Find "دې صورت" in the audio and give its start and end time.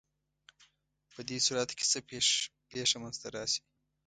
1.27-1.69